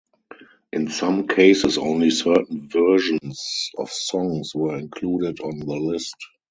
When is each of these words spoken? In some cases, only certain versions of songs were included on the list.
In 0.73 0.89
some 0.89 1.27
cases, 1.27 1.77
only 1.77 2.09
certain 2.09 2.67
versions 2.67 3.69
of 3.77 3.91
songs 3.91 4.55
were 4.55 4.75
included 4.75 5.39
on 5.41 5.59
the 5.59 5.75
list. 5.75 6.15